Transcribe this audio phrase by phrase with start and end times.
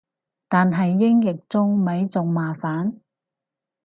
[0.47, 2.95] 但係英譯中咪仲麻煩